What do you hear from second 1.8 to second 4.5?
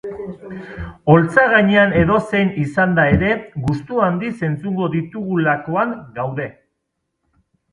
edozein izanda ere, gustu handiz